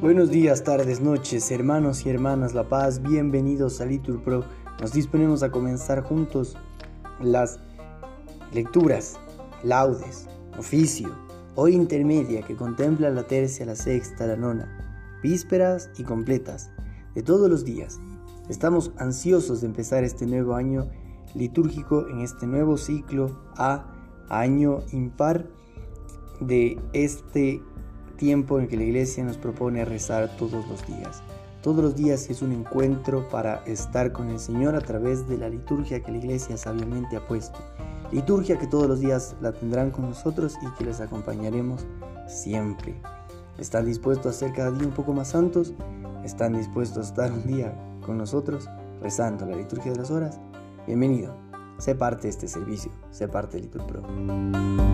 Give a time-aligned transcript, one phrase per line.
[0.00, 4.44] Buenos días, tardes, noches, hermanos y hermanas La Paz, bienvenidos a Litur Pro.
[4.80, 6.56] Nos disponemos a comenzar juntos
[7.20, 7.60] las
[8.54, 9.20] lecturas,
[9.62, 10.26] laudes,
[10.58, 11.14] oficio,
[11.54, 16.70] hoy intermedia que contempla la tercia, la sexta, la nona, vísperas y completas
[17.14, 18.00] de todos los días.
[18.48, 20.88] Estamos ansiosos de empezar este nuevo año
[21.34, 23.84] litúrgico en este nuevo ciclo a
[24.30, 25.46] año impar
[26.40, 27.62] de este
[28.20, 31.22] tiempo en que la iglesia nos propone rezar todos los días.
[31.62, 35.48] Todos los días es un encuentro para estar con el Señor a través de la
[35.48, 37.58] liturgia que la iglesia sabiamente ha puesto.
[38.12, 41.86] Liturgia que todos los días la tendrán con nosotros y que les acompañaremos
[42.28, 42.94] siempre.
[43.58, 45.72] ¿Están dispuestos a ser cada día un poco más santos?
[46.22, 48.68] ¿Están dispuestos a estar un día con nosotros
[49.00, 50.38] rezando la liturgia de las horas?
[50.86, 51.34] Bienvenido.
[51.78, 52.92] Sé parte este servicio.
[53.10, 54.89] Sé parte de Litur Pro.